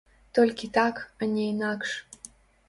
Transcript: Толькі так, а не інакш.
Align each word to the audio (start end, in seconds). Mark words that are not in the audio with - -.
Толькі 0.37 0.69
так, 0.77 0.95
а 1.19 1.29
не 1.35 1.45
інакш. 1.51 1.93